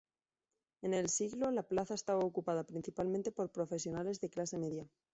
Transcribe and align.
En 0.81 0.95
el 0.95 1.09
siglo 1.09 1.51
la 1.51 1.61
plaza 1.61 1.93
estaba 1.93 2.25
ocupada 2.25 2.63
principalmente 2.63 3.31
por 3.31 3.51
profesionales 3.51 4.19
de 4.19 4.31
clase 4.31 4.57
media. 4.57 4.89